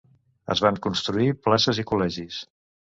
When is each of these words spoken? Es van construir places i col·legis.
Es 0.55 0.63
van 0.67 0.79
construir 0.87 1.37
places 1.49 1.85
i 1.85 1.89
col·legis. 1.95 2.43